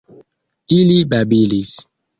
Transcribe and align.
Ili 0.77 0.97
babilis. 1.13 1.79